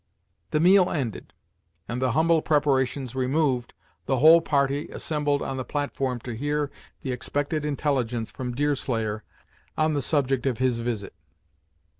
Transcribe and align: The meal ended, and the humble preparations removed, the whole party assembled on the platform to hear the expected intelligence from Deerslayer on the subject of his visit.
The 0.49 0.59
meal 0.59 0.89
ended, 0.89 1.31
and 1.87 2.01
the 2.01 2.13
humble 2.13 2.41
preparations 2.41 3.13
removed, 3.13 3.71
the 4.07 4.17
whole 4.17 4.41
party 4.41 4.87
assembled 4.87 5.43
on 5.43 5.57
the 5.57 5.63
platform 5.63 6.19
to 6.21 6.35
hear 6.35 6.71
the 7.03 7.11
expected 7.11 7.63
intelligence 7.63 8.31
from 8.31 8.55
Deerslayer 8.55 9.23
on 9.77 9.93
the 9.93 10.01
subject 10.01 10.47
of 10.47 10.57
his 10.57 10.79
visit. 10.79 11.13